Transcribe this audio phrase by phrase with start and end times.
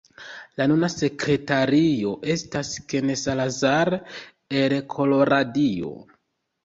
[0.59, 3.93] La nuna sekretario estas Ken Salazar
[4.63, 5.93] el Koloradio.